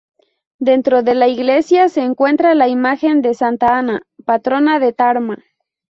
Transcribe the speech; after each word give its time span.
Dentro 0.57 1.03
de 1.03 1.13
la 1.13 1.27
iglesia 1.27 1.87
se 1.87 2.01
encuentra 2.01 2.55
la 2.55 2.67
imagen 2.67 3.21
de 3.21 3.35
Santa 3.35 3.77
Ana, 3.77 4.01
patrona 4.25 4.79
de 4.79 4.93
Tarma. 4.93 5.43